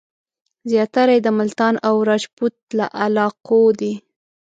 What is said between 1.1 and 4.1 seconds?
یې د ملتان او راجپوت له علاقو دي.